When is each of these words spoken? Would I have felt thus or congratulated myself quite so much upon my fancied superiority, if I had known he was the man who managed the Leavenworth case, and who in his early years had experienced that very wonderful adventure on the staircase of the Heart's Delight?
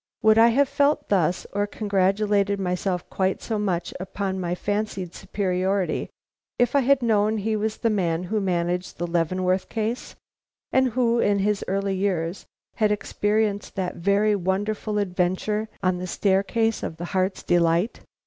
Would 0.23 0.39
I 0.39 0.47
have 0.47 0.67
felt 0.67 1.09
thus 1.09 1.45
or 1.53 1.67
congratulated 1.67 2.59
myself 2.59 3.07
quite 3.11 3.39
so 3.39 3.59
much 3.59 3.93
upon 3.99 4.39
my 4.39 4.55
fancied 4.55 5.13
superiority, 5.13 6.09
if 6.57 6.75
I 6.75 6.79
had 6.79 7.03
known 7.03 7.37
he 7.37 7.55
was 7.55 7.77
the 7.77 7.91
man 7.91 8.23
who 8.23 8.41
managed 8.41 8.97
the 8.97 9.05
Leavenworth 9.05 9.69
case, 9.69 10.15
and 10.71 10.87
who 10.93 11.19
in 11.19 11.37
his 11.37 11.63
early 11.67 11.93
years 11.95 12.47
had 12.77 12.91
experienced 12.91 13.75
that 13.75 13.97
very 13.97 14.35
wonderful 14.35 14.97
adventure 14.97 15.69
on 15.83 15.99
the 15.99 16.07
staircase 16.07 16.81
of 16.81 16.97
the 16.97 17.05
Heart's 17.13 17.43
Delight? 17.43 17.99